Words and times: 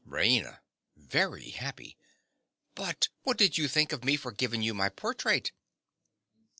RAINA. 0.03 0.61
(very 0.97 1.51
happy). 1.51 1.95
But 2.73 3.09
what 3.21 3.37
did 3.37 3.59
you 3.59 3.67
think 3.67 3.91
of 3.93 4.03
me 4.03 4.17
for 4.17 4.31
giving 4.31 4.63
you 4.63 4.73
my 4.73 4.89
portrait? 4.89 5.51